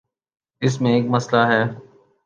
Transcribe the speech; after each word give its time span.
اس 0.61 0.81
میں 0.81 0.93
ایک 0.93 1.05
مسئلہ 1.09 1.41
ہے۔ 1.47 1.63